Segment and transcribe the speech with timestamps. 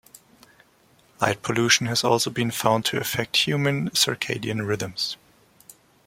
[1.21, 5.15] Light pollution has also been found to affect human circadian rhythms.